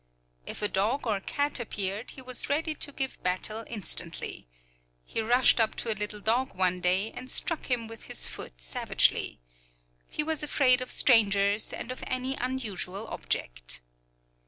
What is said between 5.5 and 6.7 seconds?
up to a little dog